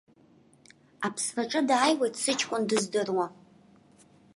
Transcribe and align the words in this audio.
Аԥсраҿы 1.05 1.61
дааиуеит 1.69 2.15
сыҷкәын 2.21 2.63
дыздыруаз. 2.69 3.33